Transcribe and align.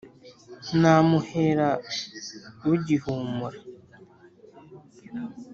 namuhera 0.81 1.69
bugihumura, 2.67 3.57